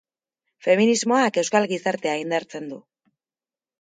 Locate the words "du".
2.75-2.85